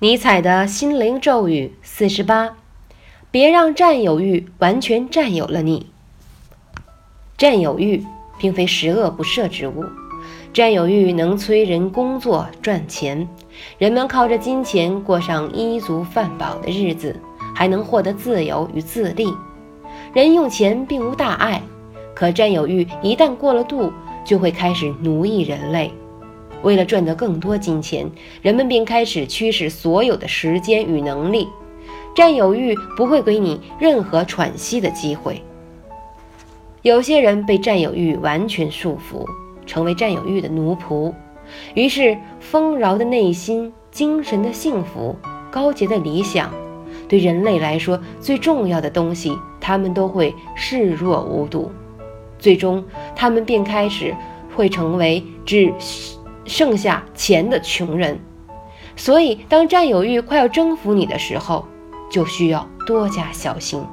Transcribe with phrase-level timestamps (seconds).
[0.00, 2.56] 尼采的心灵咒语四十八：
[3.32, 5.88] 别让占有欲完全占有了你。
[7.36, 8.04] 占有欲
[8.38, 9.84] 并非十恶不赦之物，
[10.52, 13.28] 占有欲能催人工作赚钱，
[13.76, 17.16] 人们靠着金钱过上衣足饭饱的日子，
[17.52, 19.34] 还能获得自由与自立。
[20.12, 21.60] 人用钱并无大碍，
[22.14, 23.92] 可占有欲一旦过了度，
[24.24, 25.92] 就会开始奴役人类。
[26.62, 28.10] 为了赚得更多金钱，
[28.42, 31.48] 人们便开始驱使所有的时间与能力。
[32.14, 35.40] 占有欲不会给你任何喘息的机会。
[36.82, 39.24] 有些人被占有欲完全束缚，
[39.66, 41.12] 成为占有欲的奴仆，
[41.74, 45.14] 于是丰饶的内心、精神的幸福、
[45.48, 46.50] 高洁的理想，
[47.08, 51.70] 对人类来说最重要的东西，他们都会视若无睹。
[52.36, 54.12] 最终，他们便开始
[54.56, 55.72] 会成为只。
[56.48, 58.18] 剩下钱的穷人，
[58.96, 61.64] 所以当占有欲快要征服你的时候，
[62.10, 63.84] 就需要多加小心。